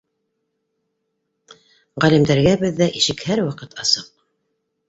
[2.05, 4.13] Ға- лимдарға беҙҙә ишек һәр ваҡыт асыҡ